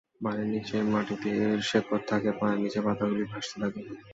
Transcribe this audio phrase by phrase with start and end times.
[0.21, 3.81] পানির নিচে মাটিতে এর শিকড় থাকে এবং পানির উপর পাতা গুলি ভাসতে থাকে।